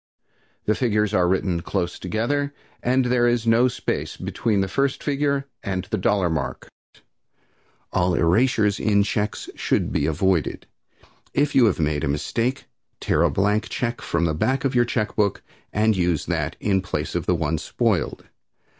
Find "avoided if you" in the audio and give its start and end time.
10.07-11.65